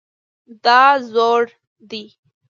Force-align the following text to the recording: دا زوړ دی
دا 0.63 0.81
زوړ 1.11 1.43
دی 1.89 2.03